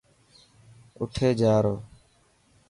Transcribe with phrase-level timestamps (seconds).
[0.99, 1.75] اُٺي جا رو.